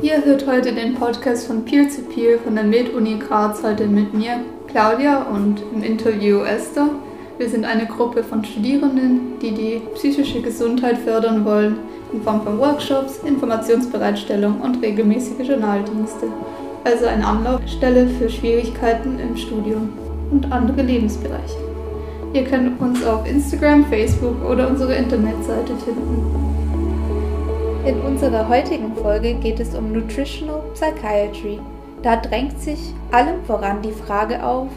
Ihr 0.00 0.24
hört 0.24 0.46
heute 0.46 0.72
den 0.72 0.94
Podcast 0.94 1.48
von 1.48 1.64
Peer 1.64 1.88
to 1.88 2.02
Peer 2.02 2.38
von 2.38 2.54
der 2.54 2.62
Med-Uni 2.62 3.18
Graz 3.18 3.64
heute 3.64 3.88
mit 3.88 4.14
mir, 4.14 4.44
Claudia, 4.68 5.22
und 5.24 5.60
im 5.74 5.82
Interview 5.82 6.42
Esther. 6.42 6.90
Wir 7.36 7.48
sind 7.48 7.64
eine 7.64 7.86
Gruppe 7.86 8.22
von 8.22 8.44
Studierenden, 8.44 9.40
die 9.42 9.50
die 9.50 9.82
psychische 9.94 10.40
Gesundheit 10.40 10.98
fördern 10.98 11.44
wollen, 11.44 11.80
in 12.12 12.22
Form 12.22 12.42
von 12.42 12.60
Workshops, 12.60 13.18
Informationsbereitstellung 13.26 14.60
und 14.60 14.80
regelmäßige 14.80 15.48
Journaldienste. 15.48 16.28
Also 16.84 17.06
eine 17.06 17.26
Anlaufstelle 17.26 18.06
für 18.06 18.30
Schwierigkeiten 18.30 19.18
im 19.18 19.36
Studium 19.36 19.88
und 20.30 20.52
andere 20.52 20.82
Lebensbereiche. 20.82 21.58
Ihr 22.34 22.44
könnt 22.44 22.80
uns 22.80 23.04
auf 23.04 23.28
Instagram, 23.28 23.84
Facebook 23.86 24.48
oder 24.48 24.68
unsere 24.68 24.94
Internetseite 24.94 25.74
finden. 25.84 26.67
In 27.88 28.02
unserer 28.02 28.46
heutigen 28.50 28.94
Folge 28.96 29.32
geht 29.32 29.60
es 29.60 29.74
um 29.74 29.92
Nutritional 29.92 30.60
Psychiatry. 30.74 31.58
Da 32.02 32.16
drängt 32.16 32.60
sich 32.60 32.92
allem 33.12 33.42
voran 33.46 33.80
die 33.80 33.92
Frage 33.92 34.44
auf, 34.44 34.68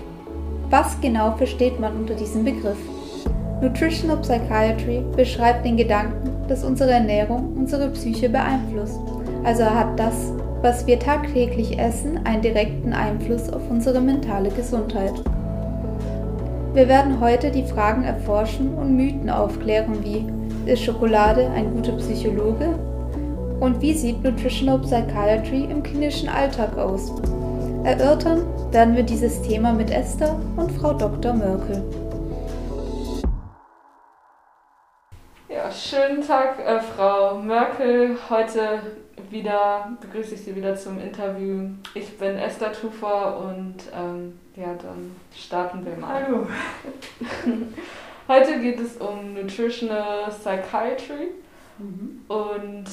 was 0.70 0.96
genau 1.02 1.36
versteht 1.36 1.78
man 1.78 1.94
unter 1.98 2.14
diesem 2.14 2.46
Begriff? 2.46 2.78
Nutritional 3.62 4.16
Psychiatry 4.22 5.04
beschreibt 5.14 5.66
den 5.66 5.76
Gedanken, 5.76 6.32
dass 6.48 6.64
unsere 6.64 6.92
Ernährung 6.92 7.54
unsere 7.58 7.90
Psyche 7.90 8.30
beeinflusst. 8.30 9.02
Also 9.44 9.66
hat 9.66 10.00
das, 10.00 10.32
was 10.62 10.88
wir 10.88 10.98
tagtäglich 10.98 11.78
essen, 11.78 12.18
einen 12.24 12.42
direkten 12.42 12.94
Einfluss 12.94 13.52
auf 13.52 13.70
unsere 13.70 14.00
mentale 14.00 14.52
Gesundheit. 14.52 15.22
Wir 16.74 16.88
werden 16.88 17.20
heute 17.20 17.52
die 17.52 17.66
Fragen 17.66 18.06
erforschen 18.06 18.74
und 18.74 18.96
Mythen 18.96 19.30
aufklären 19.30 19.98
wie, 20.02 20.26
ist 20.66 20.84
Schokolade 20.84 21.50
ein 21.54 21.76
guter 21.76 21.98
Psychologe? 21.98 22.70
Und 23.62 23.80
wie 23.80 23.94
sieht 23.94 24.24
Nutritional 24.24 24.80
Psychiatry 24.80 25.66
im 25.66 25.84
klinischen 25.84 26.28
Alltag 26.28 26.76
aus? 26.80 27.12
Erörtern 27.84 28.44
werden 28.74 28.96
wir 28.96 29.04
dieses 29.04 29.40
Thema 29.44 29.72
mit 29.72 29.92
Esther 29.92 30.36
und 30.58 30.72
Frau 30.72 30.94
Dr. 30.94 31.32
Mörkel. 31.32 31.84
Ja, 35.48 35.70
schönen 35.70 36.26
Tag, 36.26 36.58
äh, 36.58 36.80
Frau 36.80 37.36
Mörkel. 37.38 38.18
Heute 38.32 38.80
wieder 39.30 39.96
begrüße 40.02 40.34
ich 40.34 40.42
Sie 40.42 40.56
wieder 40.56 40.76
zum 40.76 41.00
Interview. 41.00 41.70
Ich 41.94 42.18
bin 42.18 42.40
Esther 42.40 42.74
Tufer 42.74 43.38
und 43.38 43.76
ähm, 43.96 44.40
ja, 44.56 44.74
dann 44.74 45.16
starten 45.38 45.86
wir 45.86 45.96
mal. 45.98 46.26
Hallo. 46.26 46.48
Heute 48.28 48.60
geht 48.60 48.80
es 48.80 48.98
um 48.98 49.36
Nutritional 49.36 50.32
Psychiatry. 50.32 51.28
Mhm. 51.78 52.22
Und 52.28 52.86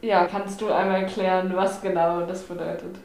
ja, 0.00 0.26
kannst 0.26 0.60
du 0.60 0.70
einmal 0.72 1.02
erklären, 1.02 1.54
was 1.54 1.80
genau 1.80 2.26
das 2.26 2.42
bedeutet? 2.42 2.96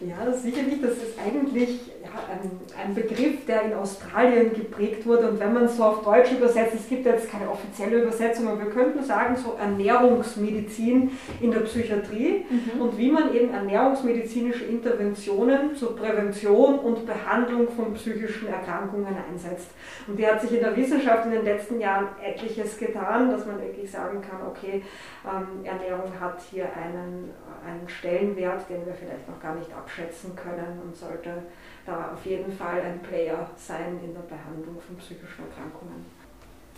Ja, 0.00 0.30
sicherlich. 0.30 0.82
Das 0.82 0.92
ist 0.92 1.18
eigentlich 1.18 1.80
ja, 2.02 2.10
ein, 2.30 2.50
ein, 2.78 2.94
Begriff, 2.94 3.46
der 3.46 3.62
in 3.62 3.72
Australien 3.72 4.52
geprägt 4.52 5.06
wurde. 5.06 5.30
Und 5.30 5.40
wenn 5.40 5.54
man 5.54 5.64
es 5.64 5.78
so 5.78 5.84
auf 5.84 6.04
Deutsch 6.04 6.32
übersetzt, 6.32 6.74
es 6.74 6.86
gibt 6.86 7.06
jetzt 7.06 7.30
keine 7.30 7.50
offizielle 7.50 8.02
Übersetzung, 8.02 8.48
aber 8.48 8.64
wir 8.64 8.70
könnten 8.70 9.02
sagen, 9.02 9.36
so 9.36 9.56
Ernährungsmedizin 9.58 11.12
in 11.40 11.50
der 11.50 11.60
Psychiatrie 11.60 12.44
mhm. 12.50 12.80
und 12.82 12.98
wie 12.98 13.10
man 13.10 13.34
eben 13.34 13.54
ernährungsmedizinische 13.54 14.64
Interventionen 14.64 15.74
zur 15.74 15.96
Prävention 15.96 16.78
und 16.78 17.06
Behandlung 17.06 17.68
von 17.70 17.94
psychischen 17.94 18.48
Erkrankungen 18.48 19.16
einsetzt. 19.30 19.70
Und 20.06 20.18
die 20.18 20.26
hat 20.26 20.42
sich 20.42 20.52
in 20.52 20.60
der 20.60 20.76
Wissenschaft 20.76 21.24
in 21.24 21.32
den 21.32 21.44
letzten 21.44 21.80
Jahren 21.80 22.08
etliches 22.22 22.76
getan, 22.76 23.30
dass 23.30 23.46
man 23.46 23.62
wirklich 23.62 23.90
sagen 23.90 24.20
kann, 24.20 24.46
okay, 24.46 24.82
ähm, 25.24 25.64
Ernährung 25.64 26.12
hat 26.20 26.42
hier 26.50 26.66
einen, 26.66 27.30
einen 27.66 27.88
Stellenwert, 27.88 28.68
den 28.68 28.84
wir 28.84 28.92
vielleicht 28.92 29.26
noch 29.26 29.40
gar 29.40 29.54
nicht 29.54 29.72
abschätzen 29.86 30.34
können 30.34 30.80
und 30.84 30.96
sollte 30.96 31.42
da 31.86 32.12
auf 32.12 32.26
jeden 32.26 32.52
Fall 32.52 32.80
ein 32.80 33.00
Player 33.00 33.48
sein 33.56 34.00
in 34.04 34.12
der 34.12 34.22
Behandlung 34.22 34.80
von 34.80 34.96
psychischen 34.96 35.44
Erkrankungen. 35.48 36.04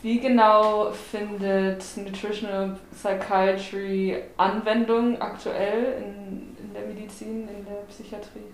Wie 0.03 0.21
genau 0.21 0.93
findet 0.93 1.83
Nutritional 1.97 2.79
Psychiatry 2.93 4.23
Anwendung 4.37 5.21
aktuell 5.21 5.95
in, 5.99 6.57
in 6.63 6.73
der 6.73 6.87
Medizin, 6.87 7.49
in 7.49 7.65
der 7.65 7.83
Psychiatrie? 7.89 8.53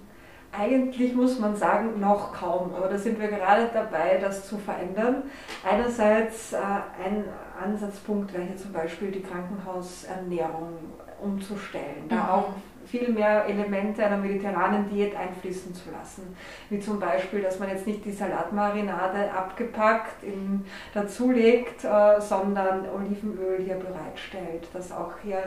Eigentlich 0.56 1.14
muss 1.14 1.40
man 1.40 1.56
sagen, 1.56 1.98
noch 1.98 2.32
kaum, 2.32 2.72
aber 2.74 2.86
da 2.86 2.96
sind 2.96 3.20
wir 3.20 3.26
gerade 3.26 3.68
dabei, 3.74 4.18
das 4.18 4.48
zu 4.48 4.56
verändern. 4.56 5.24
Einerseits 5.68 6.52
äh, 6.52 6.58
ein 6.58 7.24
Ansatzpunkt 7.60 8.32
wäre 8.32 8.44
hier 8.44 8.56
zum 8.56 8.72
Beispiel 8.72 9.10
die 9.10 9.22
Krankenhausernährung 9.22 10.78
umzustellen, 11.20 12.08
da 12.08 12.14
mhm. 12.14 12.30
auch 12.30 12.48
viel 12.86 13.10
mehr 13.10 13.46
Elemente 13.46 14.04
einer 14.04 14.16
mediterranen 14.16 14.88
Diät 14.88 15.16
einfließen 15.16 15.74
zu 15.74 15.90
lassen. 15.90 16.36
Wie 16.70 16.80
zum 16.80 17.00
Beispiel, 17.00 17.42
dass 17.42 17.58
man 17.58 17.68
jetzt 17.68 17.86
nicht 17.86 18.04
die 18.04 18.12
Salatmarinade 18.12 19.32
abgepackt 19.32 20.22
in, 20.22 20.64
dazulegt, 20.92 21.84
äh, 21.84 22.20
sondern 22.20 22.86
Olivenöl 22.88 23.62
hier 23.64 23.76
bereitstellt. 23.76 24.68
Dass 24.72 24.92
auch 24.92 25.12
hier 25.22 25.38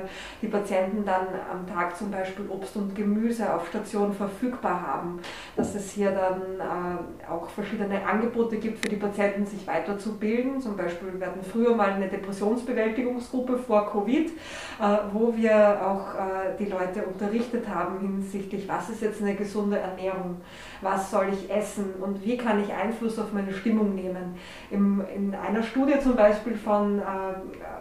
die 0.41 0.47
Patienten 0.47 1.05
dann 1.05 1.27
am 1.51 1.67
Tag 1.67 1.95
zum 1.95 2.11
Beispiel 2.11 2.45
Obst 2.49 2.75
und 2.75 2.95
Gemüse 2.95 3.53
auf 3.53 3.67
Station 3.67 4.13
verfügbar 4.13 4.81
haben. 4.81 5.19
Dass 5.55 5.75
es 5.75 5.91
hier 5.91 6.11
dann 6.11 6.41
äh, 6.59 7.29
auch 7.31 7.49
verschiedene 7.49 8.05
Angebote 8.05 8.57
gibt 8.57 8.79
für 8.79 8.89
die 8.89 8.95
Patienten, 8.95 9.45
sich 9.45 9.65
weiterzubilden. 9.67 10.59
Zum 10.59 10.75
Beispiel 10.75 11.19
werden 11.19 11.43
früher 11.43 11.75
mal 11.75 11.91
eine 11.91 12.07
Depressionsbewältigungsgruppe 12.07 13.57
vor 13.57 13.91
Covid, 13.91 14.29
äh, 14.29 14.97
wo 15.13 15.35
wir 15.35 15.79
auch 15.85 16.15
äh, 16.15 16.57
die 16.57 16.65
Leute 16.65 17.03
unterrichten 17.03 17.26
unterrichtet 17.27 17.67
haben 17.67 17.99
hinsichtlich, 17.99 18.67
was 18.67 18.89
ist 18.89 19.01
jetzt 19.01 19.21
eine 19.21 19.35
gesunde 19.35 19.77
Ernährung, 19.77 20.37
was 20.81 21.11
soll 21.11 21.27
ich 21.31 21.51
essen 21.51 21.95
und 22.01 22.23
wie 22.23 22.37
kann 22.37 22.61
ich 22.63 22.71
Einfluss 22.73 23.19
auf 23.19 23.33
meine 23.33 23.53
Stimmung 23.53 23.95
nehmen. 23.95 24.35
Im, 24.71 25.03
in 25.13 25.35
einer 25.35 25.63
Studie 25.63 25.99
zum 26.01 26.15
Beispiel 26.15 26.55
von, 26.55 26.99
äh, 26.99 27.03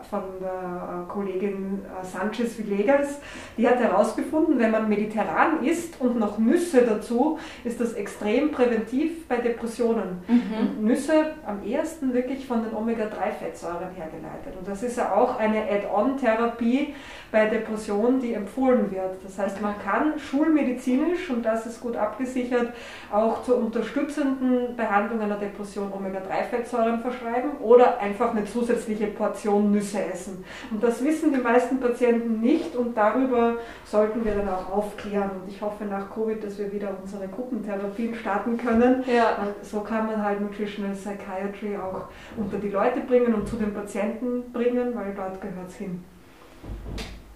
von 0.08 0.22
der 0.40 1.04
Kollegin 1.08 1.80
äh, 1.84 2.04
Sanchez 2.04 2.58
Villegas, 2.58 3.20
die 3.56 3.68
hat 3.68 3.78
herausgefunden, 3.78 4.58
wenn 4.58 4.70
man 4.70 4.88
mediterran 4.88 5.64
isst 5.64 6.00
und 6.00 6.18
noch 6.18 6.38
Nüsse 6.38 6.82
dazu, 6.82 7.38
ist 7.64 7.80
das 7.80 7.92
extrem 7.94 8.50
präventiv 8.50 9.26
bei 9.28 9.36
Depressionen. 9.36 10.22
Mhm. 10.28 10.86
Nüsse 10.86 11.32
am 11.46 11.62
ehesten 11.64 12.12
wirklich 12.12 12.46
von 12.46 12.64
den 12.64 12.74
Omega-3-Fettsäuren 12.74 13.90
hergeleitet. 13.94 14.56
Und 14.58 14.66
das 14.66 14.82
ist 14.82 14.96
ja 14.96 15.14
auch 15.14 15.38
eine 15.38 15.62
Add-on-Therapie 15.70 16.94
bei 17.30 17.46
Depressionen, 17.46 18.20
die 18.20 18.32
empfohlen 18.34 18.90
wird. 18.90 19.22
Das 19.22 19.35
heißt, 19.38 19.60
man 19.60 19.74
kann 19.78 20.19
schulmedizinisch, 20.19 21.30
und 21.30 21.44
das 21.44 21.66
ist 21.66 21.80
gut 21.80 21.97
abgesichert, 21.97 22.72
auch 23.12 23.42
zur 23.42 23.58
unterstützenden 23.58 24.76
Behandlung 24.76 25.20
einer 25.20 25.36
Depression 25.36 25.92
Omega-3-Fettsäuren 25.92 27.00
verschreiben 27.00 27.52
oder 27.60 27.98
einfach 28.00 28.30
eine 28.30 28.44
zusätzliche 28.44 29.06
Portion 29.08 29.70
Nüsse 29.70 30.04
essen. 30.04 30.44
Und 30.70 30.82
das 30.82 31.02
wissen 31.04 31.32
die 31.32 31.41
meisten 31.41 31.80
Patienten 31.80 32.41
nicht 32.41 32.76
und 32.76 32.96
darüber 32.96 33.56
sollten 33.84 34.25
wir 34.25 34.34
dann 34.34 34.48
auch 34.48 34.70
aufklären. 34.70 35.30
Und 35.42 35.48
ich 35.48 35.60
hoffe 35.60 35.84
nach 35.84 36.12
Covid, 36.14 36.42
dass 36.42 36.58
wir 36.58 36.72
wieder 36.72 36.91
unsere 37.02 37.28
Gruppentherapien 37.28 38.14
starten 38.14 38.56
können. 38.56 39.04
Ja. 39.06 39.36
So 39.62 39.80
kann 39.80 40.06
man 40.06 40.22
halt 40.22 40.41
Nutritional 40.41 40.94
Psychiatry 40.94 41.76
auch 41.76 42.08
unter 42.36 42.58
die 42.58 42.70
Leute 42.70 43.00
bringen 43.00 43.34
und 43.34 43.48
zu 43.48 43.56
den 43.56 43.72
Patienten 43.72 44.52
bringen, 44.52 44.94
weil 44.94 45.14
dort 45.14 45.41
gehört 45.41 45.69
es 45.69 45.76
hin. 45.76 46.04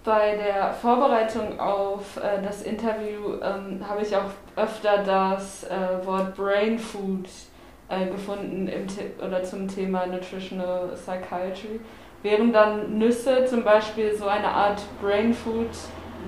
Bei 0.03 0.35
der 0.35 0.73
Vorbereitung 0.73 1.59
auf 1.59 2.17
äh, 2.17 2.41
das 2.43 2.63
Interview 2.63 3.35
ähm, 3.43 3.87
habe 3.87 4.01
ich 4.01 4.15
auch 4.15 4.31
öfter 4.55 5.03
das 5.03 5.63
äh, 5.65 6.03
Wort 6.03 6.35
Brain 6.35 6.79
Food 6.79 7.29
äh, 7.87 8.07
gefunden 8.07 8.67
im 8.67 8.87
oder 9.23 9.43
zum 9.43 9.67
Thema 9.67 10.07
Nutritional 10.07 10.89
Psychiatry. 10.95 11.79
Wären 12.23 12.51
dann 12.51 12.97
Nüsse 12.97 13.45
zum 13.45 13.63
Beispiel 13.63 14.15
so 14.15 14.25
eine 14.25 14.47
Art 14.47 14.81
Brain 15.03 15.35
Food? 15.35 15.69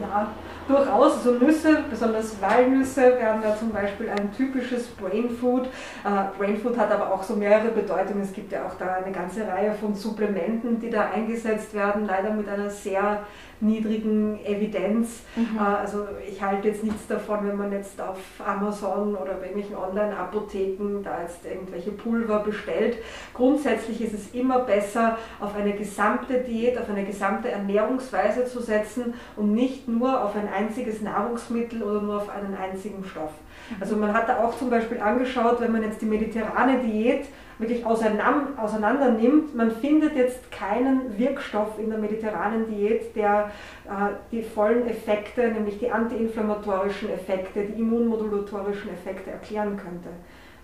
Ja, 0.02 0.28
durchaus. 0.68 1.24
So 1.24 1.32
Nüsse, 1.32 1.84
besonders 1.90 2.40
Walnüsse, 2.42 3.02
wären 3.02 3.42
da 3.42 3.56
zum 3.56 3.72
Beispiel 3.72 4.10
ein 4.10 4.32
typisches 4.36 4.88
Brain 4.88 5.30
Food. 5.30 5.66
Äh, 6.04 6.38
Brain 6.38 6.58
Food 6.58 6.78
hat 6.78 6.92
aber 6.92 7.12
auch 7.12 7.24
so 7.24 7.36
mehrere 7.36 7.70
Bedeutungen. 7.70 8.22
Es 8.22 8.34
gibt 8.34 8.52
ja 8.52 8.66
auch 8.66 8.76
da 8.78 8.96
eine 9.04 9.12
ganze 9.12 9.48
Reihe 9.48 9.74
von 9.74 9.94
Supplementen, 9.94 10.80
die 10.80 10.90
da 10.90 11.10
eingesetzt 11.10 11.74
werden, 11.74 12.06
leider 12.08 12.32
mit 12.32 12.48
einer 12.48 12.70
sehr 12.70 13.20
niedrigen 13.64 14.40
Evidenz. 14.46 15.22
Mhm. 15.36 15.58
Äh, 15.58 15.62
also 15.62 16.06
ich 16.28 16.42
halte 16.42 16.68
jetzt 16.68 16.84
nichts 16.84 17.08
davon, 17.08 17.48
wenn 17.48 17.58
man 17.58 17.72
jetzt 17.72 18.00
auf 18.02 18.20
Amazon 18.46 19.16
oder 19.16 19.34
bei 19.34 19.48
irgendwelchen 19.48 19.76
Online-Apotheken 19.76 21.02
da 21.04 21.22
jetzt 21.22 21.46
irgendwelche 21.46 21.92
Pulver 21.92 22.40
bestellt. 22.40 22.98
Grundsätzlich 23.34 24.02
ist 24.02 24.14
es 24.14 24.34
immer 24.34 24.60
besser, 24.60 25.18
auf 25.40 25.56
eine 25.56 25.74
gesamte 25.74 26.40
Diät, 26.42 26.78
auf 26.78 26.90
eine 26.90 27.06
gesamte 27.06 27.50
Ernährungsweise 27.50 28.46
zu 28.46 28.62
setzen 28.62 29.14
und 29.36 29.54
nicht 29.54 29.88
nur 29.88 30.24
auf 30.24 30.36
ein 30.36 30.48
einziges 30.52 31.02
Nahrungsmittel 31.02 31.82
oder 31.82 32.02
nur 32.02 32.18
auf 32.18 32.30
einen 32.30 32.56
einzigen 32.56 33.04
Stoff. 33.04 33.32
Also 33.80 33.96
man 33.96 34.14
hat 34.14 34.30
da 34.30 34.44
auch 34.44 34.58
zum 34.58 34.70
Beispiel 34.70 35.00
angeschaut, 35.00 35.62
wenn 35.62 35.72
man 35.72 35.84
jetzt 35.84 36.02
die 36.02 36.06
mediterrane 36.06 36.80
Diät 36.80 37.26
wirklich 37.60 37.86
auseinander 37.86 39.12
nimmt, 39.12 39.56
man 39.56 39.72
findet 39.72 40.16
jetzt 40.16 40.52
keinen 40.52 41.18
Wirkstoff 41.18 41.80
in 41.80 41.90
der 41.90 42.00
mediterranen 42.00 42.68
Diät, 42.68 43.16
der 43.16 43.52
äh, 43.86 44.14
die 44.32 44.44
vollen 44.44 44.88
Effekte, 44.88 45.48
nämlich 45.50 45.80
die 45.80 45.92
antiinflammatorischen 45.92 47.10
Effekte, 47.10 47.66
die 47.66 47.80
immunmodulatorischen 47.80 48.92
Effekte 48.92 49.32
erklären 49.32 49.78
könnte. 49.78 50.10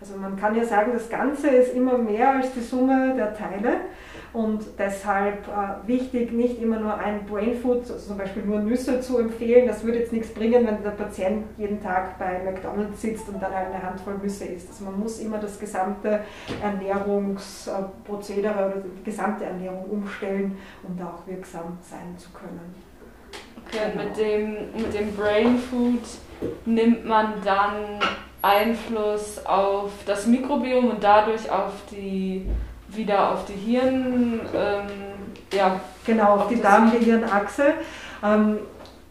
Also 0.01 0.15
man 0.15 0.37
kann 0.37 0.55
ja 0.55 0.63
sagen, 0.63 0.91
das 0.93 1.09
Ganze 1.09 1.49
ist 1.49 1.73
immer 1.75 1.97
mehr 1.97 2.35
als 2.35 2.53
die 2.53 2.61
Summe 2.61 3.15
der 3.17 3.33
Teile 3.33 3.81
und 4.31 4.63
deshalb 4.77 5.47
äh, 5.47 5.87
wichtig, 5.87 6.31
nicht 6.31 6.61
immer 6.61 6.79
nur 6.79 6.93
ein 6.93 7.25
Brainfood, 7.25 7.79
also 7.79 7.97
zum 7.97 8.17
Beispiel 8.17 8.43
nur 8.43 8.59
Nüsse 8.59 9.01
zu 9.01 9.17
empfehlen. 9.17 9.67
Das 9.67 9.83
würde 9.83 9.99
jetzt 9.99 10.13
nichts 10.13 10.29
bringen, 10.33 10.67
wenn 10.67 10.83
der 10.83 10.91
Patient 10.91 11.45
jeden 11.57 11.81
Tag 11.81 12.19
bei 12.19 12.39
McDonald's 12.43 13.01
sitzt 13.01 13.27
und 13.27 13.41
dann 13.41 13.51
eine 13.51 13.81
Handvoll 13.81 14.19
Nüsse 14.21 14.45
isst. 14.45 14.69
Also 14.69 14.85
man 14.85 14.99
muss 14.99 15.19
immer 15.19 15.39
das 15.39 15.59
gesamte 15.59 16.19
Ernährungsprozedere 16.61 18.53
oder 18.53 18.81
die 18.81 19.03
gesamte 19.03 19.45
Ernährung 19.45 19.83
umstellen, 19.85 20.57
um 20.87 20.95
da 20.97 21.07
auch 21.07 21.27
wirksam 21.27 21.77
sein 21.81 22.15
zu 22.17 22.29
können. 22.31 22.88
Okay, 23.71 23.91
genau. 23.91 24.03
mit 24.03 24.17
dem, 24.17 24.53
mit 24.75 24.93
dem 24.93 25.15
Brain 25.15 25.57
Food 25.57 26.01
nimmt 26.65 27.05
man 27.05 27.33
dann 27.43 27.99
Einfluss 28.41 29.45
auf 29.45 29.91
das 30.05 30.25
Mikrobiom 30.25 30.89
und 30.89 31.03
dadurch 31.03 31.49
auf 31.51 31.73
die 31.91 32.45
wieder 32.87 33.31
auf 33.31 33.45
die 33.45 33.53
Hirn, 33.53 34.39
ähm, 34.55 34.87
ja. 35.53 35.79
Genau, 36.05 36.33
auf, 36.33 36.41
auf 36.41 36.47
die 36.47 36.61
Darm-Gehirn-Achse. 36.61 37.73
Ähm, 38.23 38.59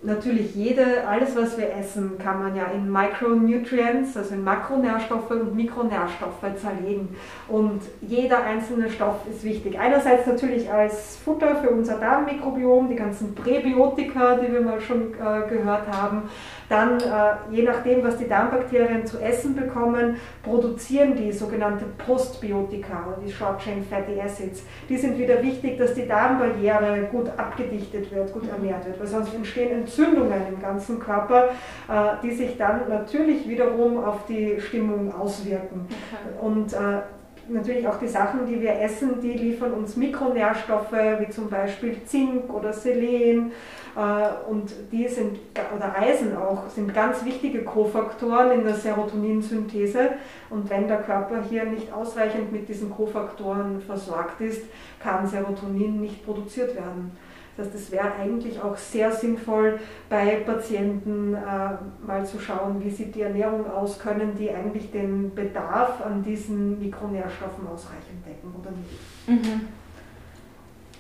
natürlich 0.01 0.55
jede, 0.55 1.07
alles 1.09 1.35
was 1.35 1.59
wir 1.59 1.75
essen, 1.75 2.19
kann 2.19 2.41
man 2.41 2.55
ja 2.55 2.67
in 2.67 2.91
Micronutrients, 2.91 4.17
also 4.17 4.35
in 4.35 4.45
Makronährstoffe 4.45 5.31
und 5.31 5.57
Mikronährstoffe 5.57 6.45
zerlegen. 6.57 7.09
Und 7.49 7.83
jeder 8.01 8.45
einzelne 8.45 8.91
Stoff 8.91 9.17
ist 9.29 9.43
wichtig. 9.43 9.79
Einerseits 9.79 10.27
natürlich 10.27 10.71
als 10.71 11.17
Futter 11.17 11.57
für 11.57 11.71
unser 11.71 11.99
Darmmikrobiom, 11.99 12.89
die 12.89 12.95
ganzen 12.95 13.35
Präbiotika, 13.35 14.37
die 14.37 14.53
wir 14.53 14.61
mal 14.61 14.81
schon 14.81 15.15
äh, 15.15 15.49
gehört 15.49 15.89
haben. 15.91 16.23
Dann, 16.69 17.01
äh, 17.01 17.35
je 17.51 17.63
nachdem, 17.63 18.05
was 18.05 18.19
die 18.19 18.29
Darmbakterien 18.29 19.07
zu 19.07 19.19
essen 19.19 19.57
bekommen, 19.57 20.17
produzieren 20.43 21.17
die 21.17 21.33
sogenannte 21.33 21.87
Postbiotika 22.07 23.17
die 23.25 23.33
Short 23.33 23.61
Chain 23.63 23.83
Fatty 23.83 24.21
Acids. 24.21 24.63
Die 24.89 24.97
sind 24.97 25.19
wieder 25.19 25.43
wichtig, 25.43 25.79
dass 25.79 25.95
die 25.95 26.07
Darmbarriere 26.07 27.09
gut 27.11 27.29
abgedichtet 27.37 28.15
wird, 28.15 28.33
gut 28.33 28.49
ernährt 28.49 28.85
wird, 28.85 29.01
weil 29.01 29.07
sonst 29.07 29.35
entstehen 29.35 29.88
Entzündungen 29.89 30.47
im 30.49 30.61
ganzen 30.61 31.01
Körper, 31.01 31.49
äh, 31.89 32.17
die 32.23 32.33
sich 32.33 32.57
dann 32.59 32.89
natürlich 32.89 33.49
wiederum 33.49 34.05
auf 34.05 34.27
die 34.29 34.61
Stimmung 34.61 35.13
auswirken. 35.15 35.87
Okay. 35.89 36.47
Und 36.47 36.73
äh, 36.75 37.01
natürlich 37.49 37.89
auch 37.89 37.99
die 37.99 38.09
Sachen, 38.09 38.47
die 38.47 38.61
wir 38.61 38.79
essen, 38.81 39.21
die 39.23 39.33
liefern 39.33 39.73
uns 39.73 39.97
Mikronährstoffe 39.97 40.93
wie 40.93 41.31
zum 41.31 41.49
Beispiel 41.49 41.97
Zink 42.05 42.53
oder 42.53 42.75
Selen 42.75 43.53
äh, 43.97 44.51
und 44.51 44.71
die 44.93 45.09
sind, 45.09 45.39
oder 45.75 45.95
Eisen 45.99 46.37
auch, 46.37 46.69
sind 46.69 46.93
ganz 46.93 47.25
wichtige 47.25 47.65
Kofaktoren 47.65 48.53
in 48.53 48.65
der 48.65 48.75
Serotoninsynthese 48.75 50.11
und 50.51 50.69
wenn 50.69 50.89
der 50.89 50.99
Körper 50.99 51.43
hier 51.49 51.65
nicht 51.65 51.91
ausreichend 51.91 52.53
mit 52.53 52.69
diesen 52.69 52.91
Kofaktoren 52.91 53.81
versorgt 53.81 54.43
ist, 54.43 54.65
kann 55.03 55.27
Serotonin 55.27 56.01
nicht 56.01 56.25
produziert 56.27 56.75
werden. 56.75 57.13
Das 57.59 57.75
es 57.75 57.91
wäre 57.91 58.13
eigentlich 58.13 58.63
auch 58.63 58.77
sehr 58.77 59.11
sinnvoll, 59.11 59.81
bei 60.09 60.37
Patienten 60.47 61.35
äh, 61.35 62.07
mal 62.07 62.25
zu 62.25 62.39
schauen, 62.39 62.83
wie 62.85 62.91
sieht 62.91 63.17
die 63.17 63.23
Ernährung 63.23 63.69
aus, 63.69 63.99
können 63.99 64.37
die 64.39 64.49
eigentlich 64.49 64.93
den 64.93 65.35
Bedarf 65.35 66.01
an 66.07 66.23
diesen 66.23 66.79
Mikronährstoffen 66.79 67.67
ausreichend 67.67 68.25
decken 68.25 68.55
oder 68.61 68.71
nicht. 68.71 69.45
Mhm. 69.45 69.69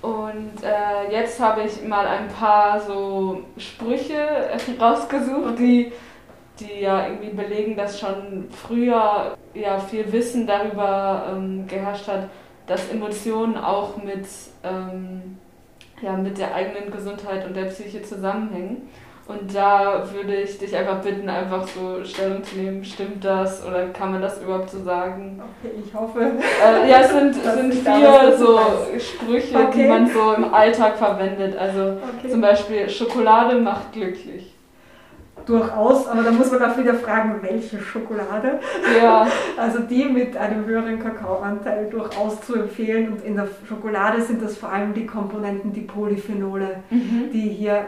Und 0.03 0.65
äh, 0.65 1.13
jetzt 1.13 1.39
habe 1.39 1.63
ich 1.63 1.87
mal 1.87 2.07
ein 2.09 2.27
paar 2.27 2.81
so 2.81 3.43
Sprüche 3.57 4.51
rausgesucht, 4.81 5.61
die, 5.61 5.93
die 6.59 6.81
ja 6.81 7.07
irgendwie 7.07 7.37
belegen, 7.37 7.77
dass 7.77 8.01
schon 8.01 8.49
früher 8.51 9.37
ja 9.55 9.79
viel 9.79 10.11
Wissen 10.13 10.45
darüber 10.45 11.27
ähm, 11.31 11.69
geherrscht 11.69 12.09
hat, 12.09 12.31
dass 12.67 12.89
Emotionen 12.91 13.57
auch 13.57 13.97
mit 13.97 14.27
ähm, 14.65 15.39
ja, 16.03 16.13
mit 16.17 16.39
der 16.39 16.55
eigenen 16.55 16.91
Gesundheit 16.91 17.47
und 17.47 17.57
der 17.57 17.65
Psyche 17.65 18.03
zusammenhängen. 18.03 18.89
Und 19.27 19.55
da 19.55 20.09
würde 20.11 20.37
ich 20.37 20.59
dich 20.59 20.75
einfach 20.75 21.03
bitten, 21.03 21.29
einfach 21.29 21.69
so 21.69 22.03
Stellung 22.03 22.43
zu 22.43 22.57
nehmen. 22.57 22.83
Stimmt 22.83 23.23
das 23.23 23.63
oder 23.67 23.89
kann 23.89 24.13
man 24.13 24.23
das 24.23 24.41
überhaupt 24.41 24.71
so 24.71 24.83
sagen? 24.83 25.43
Okay, 25.63 25.75
ich 25.85 25.93
hoffe. 25.93 26.33
Äh, 26.65 26.91
ja, 26.91 27.01
es 27.03 27.11
sind, 27.11 27.35
sind 27.45 27.75
vier 27.75 28.37
so 28.39 28.59
Sprüche, 28.99 29.59
okay. 29.59 29.83
die 29.83 29.85
man 29.87 30.09
so 30.09 30.33
im 30.33 30.55
Alltag 30.55 30.97
verwendet. 30.97 31.59
Also 31.59 31.99
okay. 32.19 32.31
zum 32.31 32.41
Beispiel 32.41 32.89
Schokolade 32.89 33.57
macht 33.57 33.93
glücklich 33.93 34.58
durchaus, 35.49 36.07
aber 36.07 36.23
da 36.23 36.31
muss 36.31 36.51
man 36.53 36.63
auch 36.63 36.77
wieder 36.77 36.95
fragen, 36.95 37.37
welche 37.43 37.81
Schokolade. 37.81 38.61
Ja. 39.01 39.27
Also 39.57 39.81
die 39.81 40.05
mit 40.05 40.37
einem 40.37 40.65
höheren 40.67 40.99
Kakaoanteil 41.01 41.91
durchaus 41.91 42.41
zu 42.43 42.55
empfehlen. 42.55 43.13
Und 43.13 43.25
in 43.25 43.35
der 43.35 43.49
Schokolade 43.69 44.23
sind 44.23 44.41
das 44.43 44.57
vor 44.57 44.71
allem 44.71 44.95
die 44.95 45.07
Komponenten, 45.07 45.73
die 45.73 45.81
Polyphenole, 45.81 46.83
mhm. 46.91 47.31
die 47.33 47.49
hier 47.49 47.85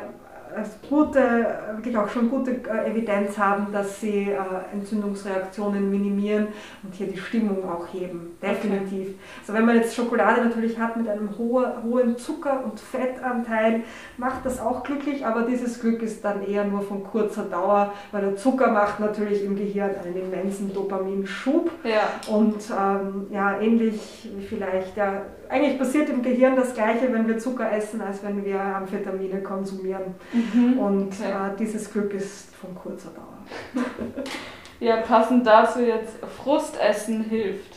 gute, 0.89 1.47
wirklich 1.75 1.97
auch 1.97 2.09
schon 2.09 2.31
gute 2.31 2.51
äh, 2.51 2.91
Evidenz 2.91 3.39
haben, 3.39 3.73
dass 3.73 4.01
sie 4.01 4.31
äh, 4.31 4.37
Entzündungsreaktionen 4.73 5.91
minimieren 5.91 6.49
und 6.83 6.95
hier 6.95 7.07
die 7.07 7.19
Stimmung 7.19 7.69
auch 7.69 7.87
heben. 7.93 8.37
Definitiv. 8.43 9.09
Okay. 9.09 9.15
Also 9.41 9.55
wenn 9.55 9.67
man 9.67 9.77
jetzt 9.77 9.95
Schokolade 9.95 10.43
natürlich 10.43 10.79
hat 10.79 10.97
mit 10.97 11.09
einem 11.09 11.31
hohen 11.39 12.19
Zucker- 12.19 12.65
und 12.65 12.81
Fettanteil, 12.81 13.83
macht 14.17 14.45
das 14.45 14.61
auch 14.61 14.83
glücklich, 14.83 15.25
aber 15.25 15.43
dieses 15.43 15.81
Glück 15.81 16.03
ist 16.03 16.25
dann 16.25 16.47
eher 16.47 16.65
nur 16.65 16.83
von 16.83 17.05
kurzer 17.05 17.45
Dauer, 17.45 17.93
weil 18.13 18.23
der 18.23 18.37
Zucker 18.37 18.71
macht 18.71 19.01
natürlich 19.01 19.45
im 19.45 19.57
Gehirn 19.57 19.91
einen 20.05 20.17
immensen 20.17 20.73
Dopaminschub. 20.73 21.71
Ja. 21.85 22.35
Und 22.35 22.57
ähm, 22.71 23.27
ja, 23.31 23.61
ähnlich 23.61 24.29
wie 24.37 24.45
vielleicht 24.45 24.97
ja, 24.97 25.23
eigentlich 25.51 25.79
passiert 25.79 26.09
im 26.09 26.23
Gehirn 26.23 26.55
das 26.55 26.75
Gleiche, 26.75 27.13
wenn 27.13 27.27
wir 27.27 27.39
Zucker 27.39 27.71
essen, 27.73 28.01
als 28.01 28.23
wenn 28.23 28.45
wir 28.45 28.61
Amphetamine 28.61 29.43
konsumieren. 29.43 30.15
Mhm. 30.33 30.79
Und 30.79 31.13
okay. 31.13 31.31
äh, 31.31 31.57
dieses 31.59 31.93
Glück 31.93 32.15
ist 32.15 32.55
von 32.55 32.75
kurzer 32.75 33.11
Dauer. 33.11 33.85
ja, 34.81 34.99
passend 34.99 35.47
dazu 35.47 35.81
jetzt, 35.81 36.15
Frustessen 36.43 37.25
hilft. 37.25 37.77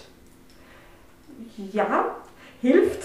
Ja, 1.72 2.16
hilft 2.62 3.04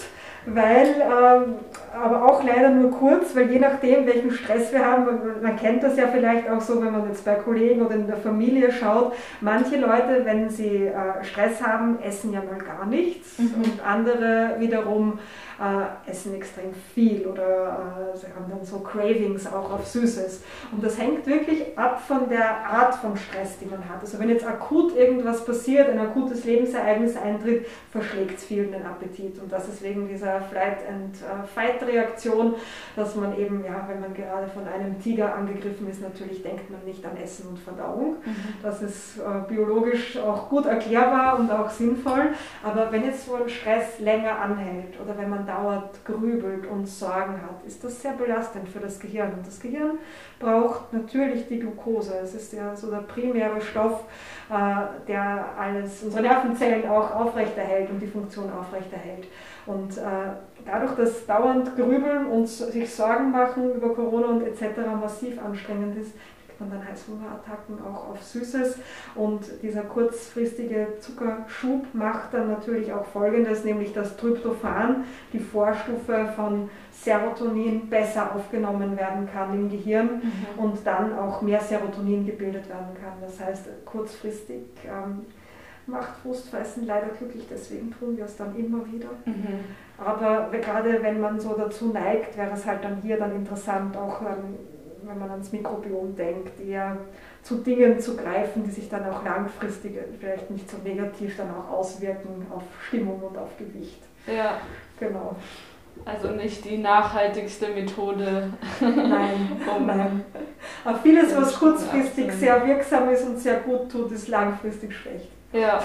weil, 0.53 0.95
ähm, 1.01 1.55
aber 1.93 2.25
auch 2.25 2.43
leider 2.43 2.69
nur 2.69 2.91
kurz, 2.91 3.35
weil 3.35 3.51
je 3.51 3.59
nachdem, 3.59 4.05
welchen 4.05 4.31
Stress 4.31 4.71
wir 4.71 4.85
haben, 4.85 5.07
man 5.41 5.55
kennt 5.57 5.83
das 5.83 5.97
ja 5.97 6.07
vielleicht 6.07 6.49
auch 6.49 6.61
so, 6.61 6.81
wenn 6.83 6.91
man 6.91 7.07
jetzt 7.07 7.25
bei 7.25 7.35
Kollegen 7.35 7.81
oder 7.81 7.95
in 7.95 8.07
der 8.07 8.17
Familie 8.17 8.71
schaut, 8.71 9.13
manche 9.41 9.77
Leute, 9.77 10.21
wenn 10.23 10.49
sie 10.49 10.87
äh, 10.87 11.23
Stress 11.23 11.61
haben, 11.61 11.99
essen 12.01 12.33
ja 12.33 12.41
mal 12.41 12.59
gar 12.59 12.85
nichts 12.85 13.39
mhm. 13.39 13.63
und 13.63 13.85
andere 13.85 14.55
wiederum 14.59 15.19
äh, 15.59 16.09
essen 16.09 16.33
extrem 16.35 16.73
viel 16.93 17.27
oder 17.27 18.13
äh, 18.13 18.17
sie 18.17 18.27
haben 18.27 18.49
dann 18.49 18.63
so 18.63 18.79
Cravings 18.79 19.45
auch 19.47 19.69
auf 19.71 19.85
Süßes. 19.85 20.43
Und 20.71 20.81
das 20.83 20.97
hängt 20.97 21.27
wirklich 21.27 21.77
ab 21.77 22.01
von 22.01 22.29
der 22.29 22.65
Art 22.65 22.95
von 22.95 23.17
Stress, 23.17 23.59
die 23.59 23.65
man 23.65 23.89
hat. 23.89 23.99
Also 24.01 24.17
wenn 24.19 24.29
jetzt 24.29 24.47
akut 24.47 24.95
irgendwas 24.95 25.43
passiert, 25.43 25.89
ein 25.89 25.99
akutes 25.99 26.45
Lebensereignis 26.45 27.17
eintritt, 27.17 27.67
verschlägt 27.91 28.37
es 28.37 28.45
vielen 28.45 28.71
den 28.71 28.85
Appetit. 28.85 29.41
Und 29.41 29.51
das 29.51 29.67
ist 29.67 29.83
wegen 29.83 30.07
dieser 30.07 30.39
Flight-and-Fight-Reaktion, 30.41 32.55
dass 32.95 33.15
man 33.15 33.37
eben, 33.37 33.65
ja, 33.65 33.85
wenn 33.89 33.99
man 33.99 34.13
gerade 34.13 34.47
von 34.47 34.65
einem 34.67 35.01
Tiger 35.01 35.35
angegriffen 35.35 35.89
ist, 35.89 36.01
natürlich 36.01 36.41
denkt 36.41 36.69
man 36.69 36.85
nicht 36.85 37.05
an 37.05 37.17
Essen 37.17 37.49
und 37.49 37.59
Verdauung. 37.59 38.15
Mhm. 38.25 38.35
Das 38.63 38.81
ist 38.81 39.17
äh, 39.17 39.41
biologisch 39.47 40.17
auch 40.17 40.47
gut 40.47 40.65
erklärbar 40.65 41.37
und 41.37 41.51
auch 41.51 41.69
sinnvoll. 41.69 42.29
Aber 42.63 42.89
wenn 42.91 43.03
jetzt 43.03 43.25
so 43.25 43.35
ein 43.35 43.49
Stress 43.49 43.99
länger 43.99 44.39
anhält 44.39 44.97
oder 45.01 45.17
wenn 45.17 45.29
man 45.29 45.48
dauert, 45.49 46.05
grübelt 46.05 46.67
und 46.67 46.87
Sorgen 46.87 47.41
hat, 47.41 47.65
ist 47.65 47.83
das 47.83 48.01
sehr 48.01 48.13
belastend 48.13 48.69
für 48.69 48.79
das 48.79 48.99
Gehirn. 48.99 49.33
Und 49.33 49.45
das 49.45 49.59
Gehirn 49.59 49.97
braucht 50.39 50.93
natürlich 50.93 51.47
die 51.47 51.59
Glucose. 51.59 52.13
Es 52.23 52.35
ist 52.35 52.53
ja 52.53 52.75
so 52.75 52.91
der 52.91 52.99
primäre 52.99 53.59
Stoff, 53.59 54.03
äh, 54.49 55.07
der 55.07 55.45
alles, 55.57 56.03
unsere 56.03 56.23
Nervenzellen 56.23 56.87
auch 56.87 57.13
aufrechterhält 57.15 57.89
und 57.89 57.99
die 57.99 58.07
Funktion 58.07 58.51
aufrechterhält. 58.51 59.27
Und 59.65 59.97
äh, 59.97 60.01
dadurch, 60.65 60.95
dass 60.95 61.25
dauernd 61.25 61.75
Grübeln 61.75 62.27
und 62.27 62.47
sich 62.47 62.93
Sorgen 62.93 63.31
machen 63.31 63.73
über 63.73 63.93
Corona 63.93 64.27
und 64.27 64.43
etc. 64.43 64.77
massiv 64.99 65.41
anstrengend 65.43 65.97
ist, 65.97 66.13
man 66.59 66.71
dann 66.71 66.87
Heißhungerattacken 66.87 67.79
auch 67.85 68.09
auf 68.09 68.23
Süßes. 68.23 68.77
Und 69.15 69.41
dieser 69.61 69.81
kurzfristige 69.81 70.87
Zuckerschub 70.99 71.85
macht 71.93 72.33
dann 72.33 72.49
natürlich 72.49 72.91
auch 72.91 73.05
Folgendes, 73.05 73.63
nämlich 73.63 73.93
dass 73.93 74.17
Tryptophan, 74.17 75.03
die 75.33 75.39
Vorstufe 75.39 76.33
von 76.35 76.69
Serotonin, 76.91 77.89
besser 77.89 78.35
aufgenommen 78.35 78.97
werden 78.97 79.27
kann 79.31 79.53
im 79.53 79.69
Gehirn 79.69 80.21
mhm. 80.21 80.63
und 80.63 80.77
dann 80.85 81.17
auch 81.17 81.41
mehr 81.41 81.61
Serotonin 81.61 82.25
gebildet 82.25 82.67
werden 82.67 82.93
kann. 83.01 83.13
Das 83.21 83.39
heißt, 83.39 83.67
kurzfristig 83.85 84.63
ähm, 84.85 85.25
macht 85.89 86.17
Frustfressen 86.21 86.85
leider 86.85 87.07
glücklich, 87.07 87.47
deswegen 87.49 87.91
tun 87.91 88.17
wir 88.17 88.25
es 88.25 88.35
dann 88.35 88.55
immer 88.55 88.85
wieder. 88.85 89.09
Mhm. 89.25 89.65
Aber 89.97 90.49
gerade 90.51 91.01
wenn 91.01 91.19
man 91.19 91.39
so 91.39 91.55
dazu 91.57 91.87
neigt, 91.87 92.37
wäre 92.37 92.51
es 92.53 92.65
halt 92.65 92.83
dann 92.83 93.01
hier 93.01 93.17
dann 93.17 93.35
interessant, 93.35 93.95
auch 93.97 94.21
ähm, 94.21 94.57
wenn 95.09 95.19
man 95.19 95.31
ans 95.31 95.51
Mikrobiom 95.51 96.15
denkt, 96.15 96.59
eher 96.61 96.97
zu 97.41 97.55
Dingen 97.55 97.99
zu 97.99 98.15
greifen, 98.15 98.63
die 98.63 98.71
sich 98.71 98.89
dann 98.89 99.09
auch 99.09 99.23
langfristig 99.23 99.97
vielleicht 100.19 100.49
nicht 100.51 100.69
so 100.69 100.77
negativ 100.83 101.35
dann 101.37 101.49
auch 101.49 101.71
auswirken 101.71 102.45
auf 102.53 102.63
Stimmung 102.87 103.21
und 103.21 103.37
auf 103.37 103.57
Gewicht. 103.57 104.01
Ja. 104.27 104.59
Genau. 104.99 105.35
Also 106.05 106.29
nicht 106.29 106.63
die 106.65 106.77
nachhaltigste 106.77 107.69
Methode. 107.69 108.51
Nein, 108.79 109.51
um 109.77 109.85
nein. 109.85 110.23
Aber 110.85 110.97
vieles, 110.99 111.35
was 111.35 111.57
kurzfristig 111.59 112.31
sehr 112.33 112.65
wirksam 112.65 113.09
ist 113.09 113.25
und 113.25 113.37
sehr 113.37 113.59
gut 113.61 113.91
tut, 113.91 114.11
ist 114.11 114.27
langfristig 114.27 114.95
schlecht. 114.95 115.29
Ja. 115.51 115.81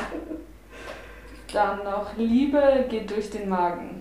Dann 1.52 1.84
noch 1.84 2.16
Liebe 2.16 2.84
geht 2.88 3.10
durch 3.10 3.30
den 3.30 3.48
Magen. 3.48 3.98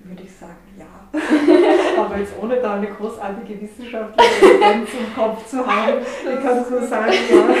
Würde 0.00 0.22
ich 0.22 0.34
sagen, 0.34 0.56
ja. 0.78 0.84
Aber 1.98 2.18
jetzt 2.18 2.32
ohne 2.40 2.56
da 2.56 2.74
eine 2.74 2.86
großartige 2.86 3.60
wissenschaftliche 3.60 4.46
Evidenz 4.46 4.90
im 4.92 5.14
Kopf 5.14 5.46
zu 5.46 5.66
haben, 5.66 5.98
ich 6.00 6.42
kann 6.42 6.64
nur 6.70 6.82
sagen, 6.82 7.12
ja. 7.30 7.44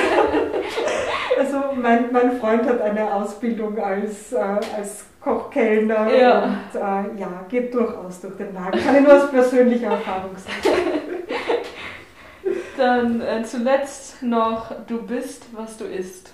Also 1.36 1.58
mein, 1.74 2.12
mein 2.12 2.38
Freund 2.38 2.68
hat 2.68 2.80
eine 2.80 3.12
Ausbildung 3.12 3.78
als, 3.78 4.32
äh, 4.32 4.36
als 4.36 5.04
Kochkellner 5.20 6.14
ja. 6.14 6.44
und 6.44 6.74
äh, 6.74 7.20
ja, 7.20 7.44
geht 7.48 7.74
durchaus 7.74 8.20
durch 8.20 8.36
den 8.36 8.52
Magen. 8.52 8.78
Kann 8.78 8.96
ich 8.96 9.02
nur 9.02 9.14
aus 9.14 9.30
persönlicher 9.30 9.92
Erfahrung 9.92 10.36
sagen. 10.36 10.76
Dann 12.76 13.20
äh, 13.20 13.42
zuletzt 13.42 14.22
noch, 14.22 14.72
du 14.86 15.02
bist, 15.02 15.46
was 15.52 15.76
du 15.76 15.84
isst. 15.84 16.32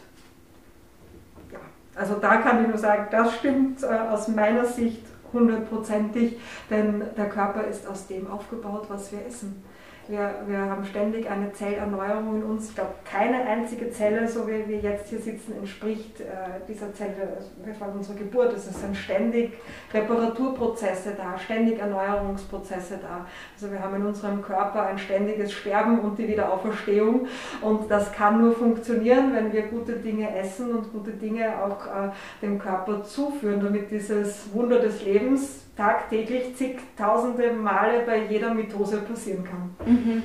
Ja, 1.53 1.59
also 1.95 2.15
da 2.15 2.37
kann 2.37 2.63
ich 2.63 2.69
nur 2.69 2.79
sagen, 2.79 3.07
das 3.11 3.35
stimmt 3.37 3.83
äh, 3.83 3.87
aus 3.87 4.29
meiner 4.29 4.65
Sicht 4.65 5.05
hundertprozentig, 5.33 6.39
denn 6.69 7.03
der 7.17 7.29
Körper 7.29 7.65
ist 7.65 7.87
aus 7.87 8.07
dem 8.07 8.31
aufgebaut, 8.31 8.87
was 8.89 9.13
wir 9.13 9.25
essen. 9.27 9.63
Wir, 10.11 10.35
wir 10.49 10.59
haben 10.59 10.85
ständig 10.85 11.31
eine 11.31 11.53
Zellerneuerung 11.53 12.35
in 12.35 12.43
uns. 12.43 12.71
Ich 12.71 12.75
glaube, 12.75 12.95
keine 13.05 13.47
einzige 13.47 13.91
Zelle, 13.93 14.27
so 14.27 14.49
wie 14.49 14.67
wir 14.67 14.79
jetzt 14.79 15.09
hier 15.09 15.21
sitzen, 15.21 15.53
entspricht 15.57 16.21
äh, 16.21 16.25
dieser 16.67 16.93
Zelle 16.93 17.39
von 17.79 17.93
unserer 17.93 18.17
Geburt. 18.17 18.53
Es 18.53 18.65
sind 18.65 18.97
ständig 18.97 19.53
Reparaturprozesse 19.95 21.15
da, 21.17 21.39
ständig 21.39 21.79
Erneuerungsprozesse 21.79 22.99
da. 23.01 23.25
Also 23.55 23.71
wir 23.71 23.79
haben 23.81 23.95
in 23.97 24.07
unserem 24.07 24.43
Körper 24.43 24.83
ein 24.83 24.99
ständiges 24.99 25.53
Sterben 25.53 26.01
und 26.01 26.19
die 26.19 26.27
Wiederauferstehung. 26.27 27.29
Und 27.63 27.89
das 27.89 28.13
kann 28.13 28.41
nur 28.41 28.53
funktionieren, 28.53 29.33
wenn 29.33 29.53
wir 29.53 29.63
gute 29.69 29.93
Dinge 29.93 30.37
essen 30.37 30.75
und 30.75 30.93
gute 30.93 31.13
Dinge 31.13 31.63
auch 31.63 31.87
äh, 31.87 32.11
dem 32.43 32.59
Körper 32.59 33.05
zuführen, 33.05 33.61
damit 33.63 33.93
dieses 33.93 34.53
Wunder 34.53 34.81
des 34.81 35.05
Lebens 35.05 35.70
tagtäglich 35.81 36.55
zigtausende 36.57 37.53
Male 37.53 38.03
bei 38.05 38.25
jeder 38.29 38.53
Mitose 38.53 38.99
passieren 38.99 39.45
kann. 39.45 39.75
Mhm. 39.87 40.23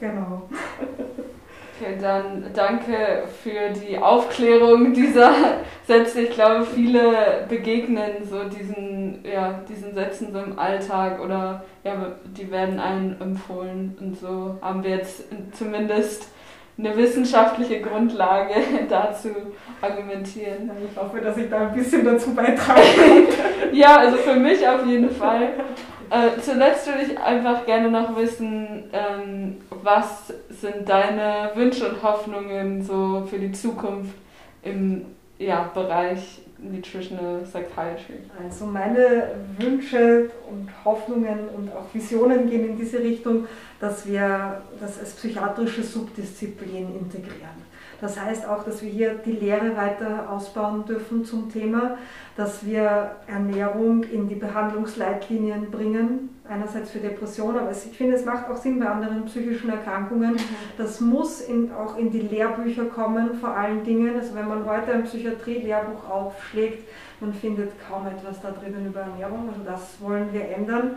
Genau. 0.00 0.48
Okay, 1.76 1.96
dann 2.00 2.50
danke 2.52 3.24
für 3.42 3.70
die 3.70 3.96
Aufklärung 3.98 4.92
dieser 4.92 5.32
Sätze. 5.86 6.22
Ich 6.22 6.30
glaube, 6.30 6.64
viele 6.66 7.46
begegnen 7.48 8.28
so 8.28 8.44
diesen, 8.44 9.24
ja, 9.24 9.60
diesen 9.68 9.94
Sätzen 9.94 10.32
so 10.32 10.40
im 10.40 10.58
Alltag 10.58 11.20
oder 11.20 11.64
ja, 11.84 12.16
die 12.24 12.50
werden 12.50 12.80
einem 12.80 13.16
empfohlen. 13.20 13.96
Und 14.00 14.18
so 14.18 14.58
haben 14.60 14.82
wir 14.82 14.90
jetzt 14.90 15.24
zumindest 15.56 16.28
eine 16.76 16.96
wissenschaftliche 16.96 17.80
Grundlage 17.80 18.54
dazu 18.88 19.28
argumentieren. 19.80 20.70
Ich 20.90 21.00
hoffe, 21.00 21.20
dass 21.20 21.36
ich 21.36 21.48
da 21.48 21.68
ein 21.68 21.74
bisschen 21.74 22.04
dazu 22.04 22.34
beitrage. 22.34 22.80
ja, 23.72 23.96
also 23.96 24.16
für 24.16 24.34
mich 24.34 24.66
auf 24.66 24.84
jeden 24.86 25.10
Fall. 25.10 25.50
Äh, 26.10 26.40
zuletzt 26.40 26.86
würde 26.86 27.12
ich 27.12 27.18
einfach 27.18 27.64
gerne 27.64 27.90
noch 27.90 28.16
wissen, 28.16 28.84
ähm, 28.92 29.56
was 29.82 30.32
sind 30.48 30.88
deine 30.88 31.50
Wünsche 31.54 31.88
und 31.88 32.02
Hoffnungen 32.02 32.82
so 32.82 33.24
für 33.28 33.38
die 33.38 33.52
Zukunft 33.52 34.14
im 34.62 35.06
ja, 35.38 35.70
Bereich 35.74 36.40
Nutritional 36.58 37.40
Psychiatry? 37.42 38.20
Also 38.42 38.66
meine 38.66 39.34
Wünsche 39.58 40.30
und 40.50 40.68
Hoffnungen 40.84 41.48
und 41.56 41.72
auch 41.72 41.92
Visionen 41.92 42.48
gehen 42.48 42.70
in 42.70 42.76
diese 42.76 42.98
Richtung, 43.00 43.46
dass 43.80 44.06
wir 44.06 44.62
das 44.80 44.98
als 44.98 45.12
psychiatrische 45.12 45.82
Subdisziplin 45.82 46.94
integrieren. 46.98 47.64
Das 48.00 48.20
heißt 48.20 48.46
auch, 48.46 48.64
dass 48.64 48.82
wir 48.82 48.90
hier 48.90 49.14
die 49.14 49.32
Lehre 49.32 49.76
weiter 49.76 50.28
ausbauen 50.30 50.84
dürfen 50.84 51.24
zum 51.24 51.50
Thema, 51.50 51.96
dass 52.36 52.66
wir 52.66 53.12
Ernährung 53.26 54.02
in 54.02 54.28
die 54.28 54.34
Behandlungsleitlinien 54.34 55.70
bringen, 55.70 56.30
einerseits 56.46 56.90
für 56.90 56.98
Depressionen, 56.98 57.60
aber 57.60 57.70
ich 57.70 57.96
finde, 57.96 58.16
es 58.16 58.24
macht 58.24 58.50
auch 58.50 58.56
Sinn 58.56 58.78
bei 58.78 58.86
anderen 58.86 59.24
psychischen 59.24 59.70
Erkrankungen. 59.70 60.32
Mhm. 60.32 60.38
Das 60.76 61.00
muss 61.00 61.40
in, 61.40 61.72
auch 61.72 61.96
in 61.96 62.10
die 62.10 62.20
Lehrbücher 62.20 62.84
kommen, 62.86 63.34
vor 63.38 63.56
allen 63.56 63.82
Dingen. 63.84 64.14
Also 64.16 64.34
wenn 64.34 64.48
man 64.48 64.66
heute 64.66 64.92
ein 64.92 65.04
Psychiatrie-Lehrbuch 65.04 66.08
aufschlägt, 66.10 66.86
man 67.20 67.32
findet 67.32 67.72
kaum 67.88 68.06
etwas 68.06 68.42
da 68.42 68.50
drinnen 68.50 68.86
über 68.86 69.00
Ernährung. 69.00 69.48
Also 69.48 69.62
das 69.64 69.96
wollen 70.00 70.30
wir 70.32 70.46
ändern. 70.50 70.96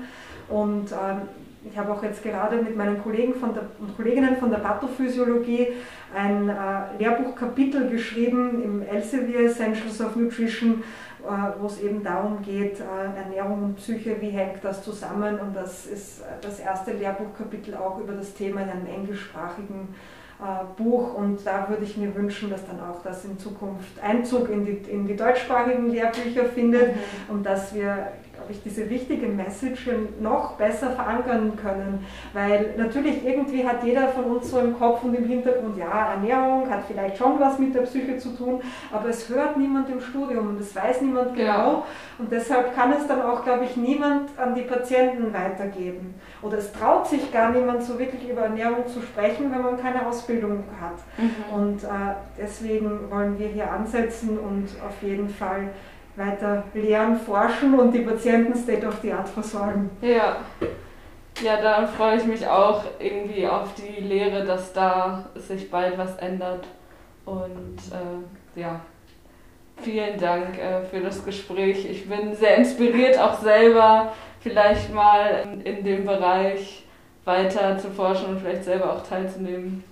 Und 0.50 0.92
ähm, 0.92 1.22
ich 1.70 1.78
habe 1.78 1.92
auch 1.92 2.04
jetzt 2.04 2.24
gerade 2.24 2.58
mit 2.58 2.76
meinen 2.76 3.02
Kollegen 3.02 3.34
von 3.36 3.54
der, 3.54 3.64
und 3.80 3.96
Kolleginnen 3.96 4.38
von 4.38 4.50
der 4.50 4.60
Pathophysiologie 4.60 5.68
ein 6.16 6.50
äh, 6.50 6.54
Lehrbuchkapitel 7.00 7.90
geschrieben 7.90 8.64
im 8.64 8.82
Elsevier 8.82 9.42
Essentials 9.42 10.02
of 10.02 10.16
Nutrition, 10.16 10.84
äh, 11.24 11.28
wo 11.60 11.68
es 11.68 11.82
eben 11.82 12.04
darum 12.04 12.42
geht, 12.42 12.80
äh, 12.80 13.20
Ernährung 13.24 13.64
und 13.64 13.76
Psyche, 13.78 14.16
wie 14.20 14.30
hängt 14.30 14.64
das 14.64 14.84
zusammen? 14.84 15.40
Und 15.40 15.56
das 15.56 15.86
ist 15.86 16.24
das 16.42 16.60
erste 16.60 16.94
Lehrbuchkapitel 16.94 17.76
auch 17.76 18.00
über 18.00 18.14
das 18.14 18.34
Thema 18.34 18.62
in 18.62 18.70
einem 18.70 18.88
englischsprachigen 18.88 19.90
äh, 20.40 20.82
Buch 20.82 21.16
und 21.16 21.46
da 21.46 21.68
würde 21.68 21.84
ich 21.84 21.98
mir 21.98 22.14
wünschen, 22.14 22.52
dass 22.52 22.64
dann 22.68 22.80
auch 22.80 23.02
das 23.02 23.26
in 23.26 23.40
Zukunft 23.40 24.00
Einzug 24.04 24.50
in 24.50 24.66
die, 24.66 24.78
in 24.88 25.08
die 25.08 25.16
deutschsprachigen 25.16 25.90
Lehrbücher 25.90 26.46
findet 26.46 26.96
mhm. 26.96 27.36
und 27.36 27.44
dass 27.44 27.74
wir 27.74 28.10
glaube 28.38 28.54
ich, 28.54 28.62
diese 28.64 28.90
wichtige 28.90 29.28
Message 29.28 29.90
noch 30.20 30.54
besser 30.54 30.92
verankern 30.92 31.54
können. 31.62 32.06
Weil 32.34 32.76
natürlich 32.78 33.26
irgendwie 33.26 33.68
hat 33.68 33.84
jeder 33.84 34.08
von 34.10 34.26
uns 34.26 34.52
so 34.52 34.60
im 34.60 34.78
Kopf 34.78 35.04
und 35.04 35.16
im 35.16 35.26
Hintergrund, 35.26 35.78
ja, 35.78 36.14
Ernährung 36.14 36.70
hat 36.70 36.84
vielleicht 36.88 37.18
schon 37.18 37.40
was 37.40 37.58
mit 37.58 37.74
der 37.74 37.82
Psyche 37.82 38.18
zu 38.18 38.30
tun, 38.30 38.62
aber 38.92 39.10
es 39.10 39.28
hört 39.28 39.58
niemand 39.58 39.90
im 39.90 40.00
Studium 40.00 40.50
und 40.50 40.62
es 40.62 40.76
weiß 40.76 41.02
niemand 41.02 41.36
genau. 41.36 41.48
Ja. 41.48 41.84
Und 42.20 42.32
deshalb 42.32 42.76
kann 42.76 42.94
es 42.94 43.08
dann 43.08 43.22
auch, 43.22 43.44
glaube 43.44 43.66
ich, 43.66 43.76
niemand 43.76 44.30
an 44.38 44.56
die 44.56 44.62
Patienten 44.62 45.34
weitergeben. 45.34 46.16
Oder 46.42 46.60
es 46.60 46.72
traut 46.72 47.08
sich 47.08 47.32
gar 47.32 47.52
niemand 47.52 47.84
so 47.84 47.98
wirklich 47.98 48.30
über 48.30 48.42
Ernährung 48.42 48.88
zu 48.88 49.02
sprechen, 49.02 49.52
wenn 49.52 49.62
man 49.62 49.82
keine 49.82 50.06
Ausbildung 50.06 50.64
hat. 50.80 50.98
Mhm. 51.18 51.56
Und 51.56 51.84
äh, 51.84 51.88
deswegen 52.40 53.10
wollen 53.10 53.38
wir 53.40 53.48
hier 53.48 53.72
ansetzen 53.72 54.38
und 54.38 54.68
auf 54.86 55.02
jeden 55.02 55.30
Fall 55.30 55.70
weiter 56.18 56.64
lehren, 56.74 57.18
forschen 57.18 57.80
und 57.80 57.94
die 57.94 58.00
Patienten 58.00 58.56
State 58.56 58.86
of 58.86 59.00
the 59.02 59.14
Art 59.14 59.30
versorgen. 59.30 59.90
Ja. 60.02 60.38
Ja, 61.44 61.62
da 61.62 61.86
freue 61.86 62.18
ich 62.18 62.26
mich 62.26 62.48
auch 62.48 62.84
irgendwie 63.00 63.48
auf 63.48 63.76
die 63.76 64.02
Lehre, 64.02 64.44
dass 64.44 64.74
da 64.74 65.30
sich 65.36 65.70
bald 65.70 65.96
was 65.96 66.16
ändert. 66.18 66.66
Und 67.26 67.78
äh, 67.92 68.60
ja, 68.60 68.80
vielen 69.82 70.20
Dank 70.20 70.58
äh, 70.58 70.84
für 70.86 71.00
das 71.00 71.24
Gespräch. 71.24 71.88
Ich 71.88 72.10
bin 72.10 72.34
sehr 72.34 72.58
inspiriert, 72.58 73.20
auch 73.20 73.40
selber 73.40 74.14
vielleicht 74.40 74.92
mal 74.92 75.44
in, 75.44 75.62
in 75.62 75.84
dem 75.84 76.06
Bereich 76.06 76.86
weiter 77.24 77.78
zu 77.78 77.92
forschen 77.92 78.30
und 78.30 78.40
vielleicht 78.40 78.64
selber 78.64 78.94
auch 78.94 79.04
teilzunehmen. 79.06 79.84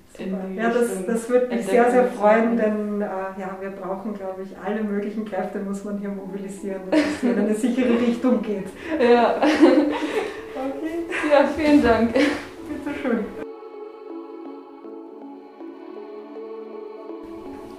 Ja, 0.55 0.69
das, 0.69 1.05
das 1.05 1.29
würde 1.29 1.47
mich 1.47 1.65
sehr, 1.65 1.91
sehr 1.91 2.05
freuen, 2.05 2.57
denn 2.57 3.01
äh, 3.01 3.05
ja, 3.05 3.57
wir 3.59 3.71
brauchen, 3.71 4.13
glaube 4.13 4.43
ich, 4.43 4.49
alle 4.63 4.83
möglichen 4.83 5.25
Kräfte 5.25 5.59
muss 5.59 5.83
man 5.83 5.97
hier 5.97 6.09
mobilisieren, 6.09 6.81
dass 6.89 6.99
es 6.99 7.23
in 7.23 7.37
eine 7.37 7.53
sichere 7.53 7.99
Richtung 7.99 8.41
geht. 8.41 8.67
Ja. 8.99 9.41
Okay. 10.55 11.05
Ja, 11.29 11.45
vielen 11.47 11.83
Dank. 11.83 12.13
Bitte 12.13 12.99
schön. 13.01 13.25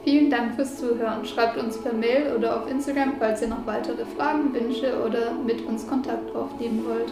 Vielen 0.04 0.30
Dank 0.30 0.54
fürs 0.54 0.76
Zuhören. 0.76 1.24
Schreibt 1.24 1.56
uns 1.56 1.78
per 1.78 1.92
Mail 1.92 2.36
oder 2.36 2.58
auf 2.58 2.70
Instagram, 2.70 3.14
falls 3.18 3.42
ihr 3.42 3.48
noch 3.48 3.66
weitere 3.66 4.04
Fragen, 4.16 4.54
Wünsche 4.54 5.02
oder 5.04 5.32
mit 5.32 5.66
uns 5.66 5.88
Kontakt 5.88 6.32
aufnehmen 6.36 6.84
wollt. 6.86 7.10